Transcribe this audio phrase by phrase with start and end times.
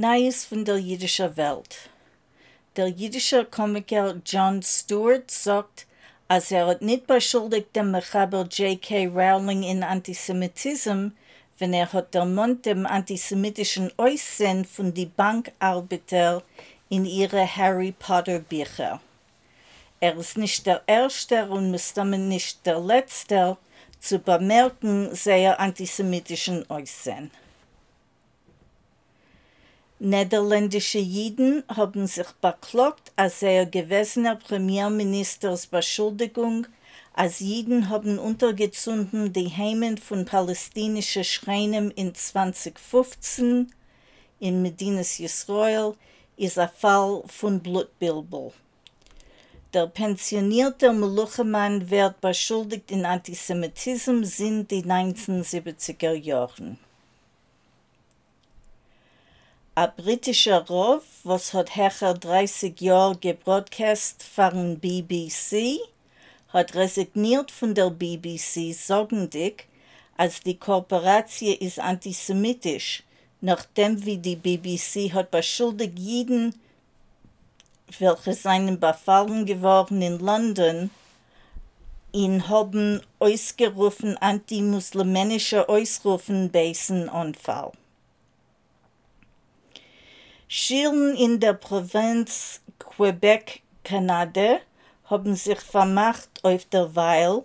[0.00, 1.90] Neues von der jüdischen Welt.
[2.74, 5.86] Der jüdische Komiker John Stewart sagt,
[6.26, 9.08] als er hat nicht beschuldigt dem Mechaber J.K.
[9.08, 11.12] Rowling in Antisemitismus,
[11.58, 16.44] wenn er hat der Mund dem antisemitischen Aussehen von die Bankarbeiter
[16.88, 19.02] in ihre Harry Potter Bücher.
[20.00, 23.58] Er ist nicht der Erste und müsste nicht der Letzte
[23.98, 27.30] zu bemerken, sehr antisemitischen Aussehen.
[30.02, 36.66] Niederländische Jiden haben sich beklagt, als er gewesener Premierministers Beschuldigung,
[37.12, 43.74] als Jiden haben untergezunden die Heimen von palästinischen Schreinen in 2015
[44.38, 45.92] in Medinas Israel
[46.38, 48.52] ist ein Fall von Blutbilbel.
[49.74, 56.78] Der pensionierte Meluchemann wird beschuldigt in Antisemitismus sind die 1970er Jahren.
[59.80, 65.78] A britischer Rov, was hat hecher 30 Jahre gebroadcast von BBC,
[66.52, 69.66] hat resigniert von der BBC sagendig,
[70.18, 73.04] als die Kooperation ist antisemitisch,
[73.40, 76.54] nachdem wie die BBC hat beschuldigt jeden,
[77.98, 80.90] welche seinen befallen geworden in London,
[82.12, 87.72] ihn haben ausgerufen antimuslimische Ausrufen besen Anfall.
[90.52, 94.58] Schulen in der Provinz Quebec, Kanada,
[95.04, 97.44] haben sich vermacht auf der Weil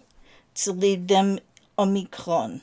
[0.56, 1.40] zu dem
[1.76, 2.62] Omikron.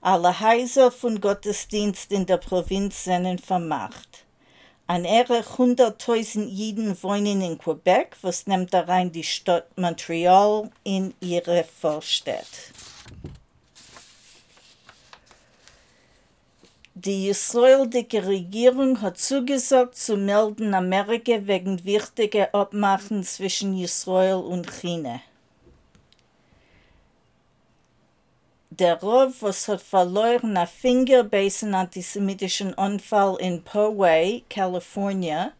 [0.00, 4.24] Alle Häuser von Gottesdienst in der Provinz sind vermacht.
[4.86, 11.62] An ihre 100.000 Jiden wohnen in Quebec, was nimmt rein die Stadt Montreal in ihre
[11.64, 12.72] Vorstadt.
[16.98, 25.20] Die israelische Regierung hat zugesagt zu melden Amerika wegen wichtiger Abmachen zwischen Israel und China.
[28.70, 35.52] Der Rov, was hat verloren ein Finger bei einem antisemitischen Unfall in Poway, California,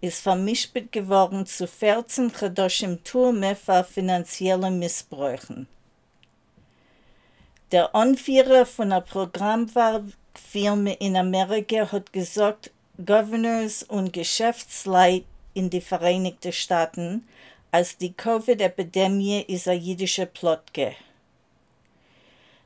[0.00, 5.66] ist vermischt geworden zu 14 Chadoshim Turme für finanzielle Missbrüchen.
[7.72, 10.04] Der Anführer von der Programm war
[10.38, 12.70] Firma in Amerika hat gesagt,
[13.04, 15.24] Governors und Geschäftsleit
[15.54, 17.26] in die Vereinigten Staaten,
[17.70, 20.94] als die Covid-Epidemie ist ein jüdischer Plotke.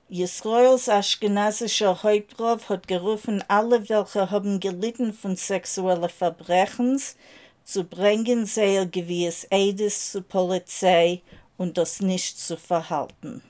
[0.08, 7.00] Israels aschkenazischer Hauptrauf hat gerufen, alle, welche haben gelitten von sexuellen Verbrechen,
[7.64, 11.22] zu bringen, sehr gewiss Eides zur Polizei
[11.56, 13.42] und das nicht zu verhalten.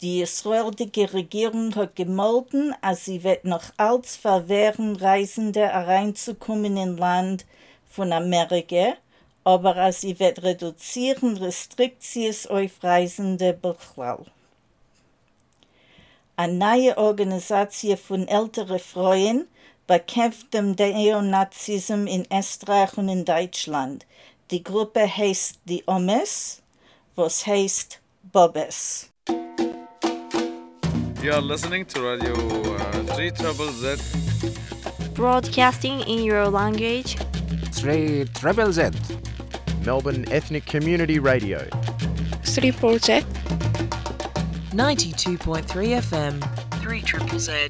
[0.00, 7.44] Die israelische Regierung hat gemolden, als sie wird noch als verwehren, Reisende hereinzukommen in Land
[7.90, 8.94] von Amerika,
[9.42, 14.24] aber als sie wird reduzieren Restriktionen auf Reisende Bechlall.
[16.36, 19.48] Eine neue Organisation von älteren Frauen
[19.88, 24.06] bekämpft den Neonazismus in Österreich und in Deutschland.
[24.52, 26.62] Die Gruppe heißt die Omes,
[27.16, 29.10] was heißt Bobes.
[31.20, 32.32] You are listening to Radio
[32.76, 33.96] uh, 3 Trouble Z.
[35.14, 37.16] Broadcasting in your language.
[37.72, 38.90] 3 Triple Z.
[39.84, 41.58] Melbourne Ethnic Community Radio.
[42.44, 43.24] 3 Z.
[44.70, 45.64] 92.3
[46.00, 46.80] FM.
[46.80, 47.68] 3 Triple Z.